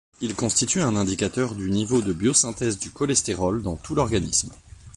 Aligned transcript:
Il 0.19 0.33
constitue 0.33 0.81
un 0.81 0.95
indicateur 0.95 1.53
du 1.53 1.69
niveau 1.69 2.01
de 2.01 2.11
biosynthèse 2.11 2.79
du 2.79 2.89
cholestérol 2.89 3.61
dans 3.61 3.75
tout 3.75 3.93
l'organisme. 3.93 4.51